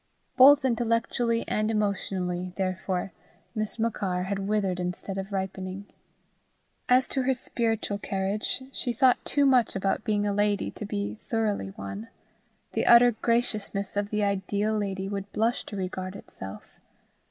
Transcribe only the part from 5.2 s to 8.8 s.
ripening. As to her spiritual carriage,